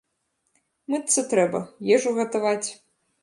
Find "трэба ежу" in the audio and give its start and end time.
1.35-2.15